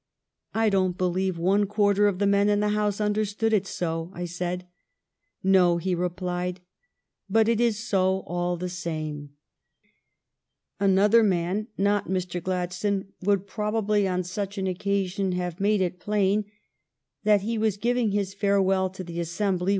"I 0.55 0.69
don't 0.71 0.97
believe 0.97 1.37
one 1.37 1.67
quarter 1.67 2.07
of 2.07 2.17
the 2.17 2.25
men 2.25 2.49
in 2.49 2.59
the 2.59 2.69
House 2.69 2.99
understand 2.99 3.53
it 3.53 3.67
so," 3.67 4.09
I 4.15 4.25
said." 4.25 4.65
No," 5.43 5.77
he 5.77 5.93
replied," 5.93 6.59
but 7.29 7.47
it 7.47 7.61
is 7.61 7.77
so 7.77 8.23
all 8.25 8.57
the 8.57 8.67
same." 8.67 9.33
"THE 10.79 10.87
LONG 10.87 10.95
DAY'S 10.95 11.03
TASK 11.03 11.07
IS 11.09 11.11
DONE" 11.11 11.11
389 11.11 11.19
Another 11.19 11.23
man, 11.29 11.67
not 11.77 12.09
Mr. 12.09 12.43
Gladstone, 12.43 13.05
would 13.21 13.45
prob 13.45 13.75
ably 13.75 14.07
on 14.07 14.23
such 14.23 14.57
an 14.57 14.65
occasion 14.65 15.33
have 15.33 15.59
made 15.59 15.81
it 15.81 15.99
plain 15.99 16.45
that 17.23 17.41
he 17.41 17.59
was 17.59 17.77
giving 17.77 18.09
his 18.09 18.33
final 18.33 18.39
farewell 18.39 18.89
to 18.89 19.03
the 19.03 19.19
assembly 19.19 19.69
r. 19.69 19.69